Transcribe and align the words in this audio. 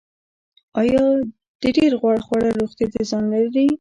ایا 0.79 1.03
د 1.61 1.63
ډیر 1.77 1.91
غوړ 1.99 2.17
خوړل 2.25 2.51
روغتیا 2.61 2.87
ته 2.93 2.99
زیان 3.09 3.23
لري 3.33 3.65